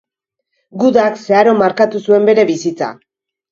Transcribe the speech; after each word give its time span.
Gudak 0.83 1.19
zeharo 1.25 1.53
markatu 1.61 2.03
zuen 2.07 2.29
bere 2.33 2.49
bizitza. 2.53 2.93